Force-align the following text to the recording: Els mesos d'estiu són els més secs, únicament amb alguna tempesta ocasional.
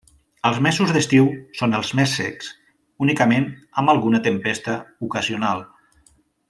Els 0.49 0.61
mesos 0.67 0.93
d'estiu 0.95 1.27
són 1.59 1.77
els 1.81 1.91
més 1.99 2.15
secs, 2.21 2.49
únicament 3.07 3.45
amb 3.83 3.95
alguna 3.97 4.23
tempesta 4.31 4.79
ocasional. 5.11 5.67